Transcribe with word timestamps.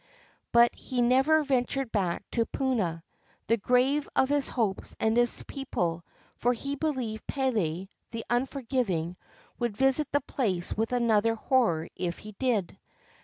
But 0.51 0.73
he 0.73 0.99
never 0.99 1.43
ventured 1.43 1.91
back 1.91 2.23
to 2.31 2.47
Puna, 2.47 3.03
the 3.45 3.57
grave 3.57 4.09
of 4.15 4.29
his 4.29 4.47
hopes 4.49 4.95
and 4.99 5.15
his 5.15 5.43
people, 5.43 6.03
for 6.37 6.53
he 6.53 6.73
believed 6.75 7.27
Pele, 7.27 7.87
the 8.09 8.25
unforgiving, 8.27 9.15
would 9.59 9.77
visit 9.77 10.11
the 10.11 10.21
place 10.21 10.75
with 10.75 10.91
another 10.91 11.35
horror 11.35 11.87
if 11.95 12.17
he 12.17 12.31
did. 12.39 12.79